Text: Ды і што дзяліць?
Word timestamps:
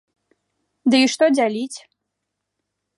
Ды 0.93 1.03
і 1.05 1.11
што 1.17 1.25
дзяліць? 1.37 1.77